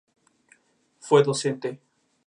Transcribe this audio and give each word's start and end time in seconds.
Fue 0.99 1.21
docente. 1.21 1.79